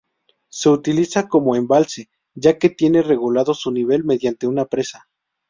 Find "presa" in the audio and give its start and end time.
4.65-5.07